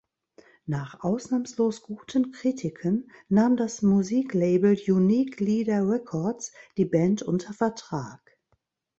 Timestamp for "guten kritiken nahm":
1.83-3.55